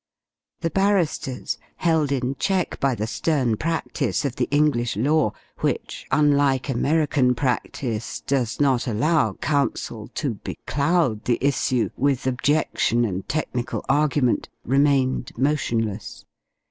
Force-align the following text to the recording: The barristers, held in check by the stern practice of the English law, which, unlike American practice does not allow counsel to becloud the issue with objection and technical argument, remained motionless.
The 0.61 0.71
barristers, 0.71 1.59
held 1.75 2.11
in 2.11 2.33
check 2.39 2.79
by 2.79 2.95
the 2.95 3.05
stern 3.05 3.55
practice 3.55 4.25
of 4.25 4.35
the 4.35 4.47
English 4.49 4.97
law, 4.97 5.33
which, 5.59 6.07
unlike 6.09 6.69
American 6.69 7.35
practice 7.35 8.19
does 8.19 8.59
not 8.59 8.87
allow 8.87 9.33
counsel 9.33 10.07
to 10.15 10.33
becloud 10.43 11.25
the 11.25 11.37
issue 11.39 11.91
with 11.95 12.25
objection 12.25 13.05
and 13.05 13.29
technical 13.29 13.85
argument, 13.87 14.49
remained 14.65 15.33
motionless. 15.37 16.25